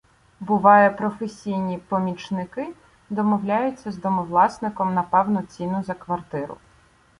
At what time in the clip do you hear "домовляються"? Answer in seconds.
3.09-3.91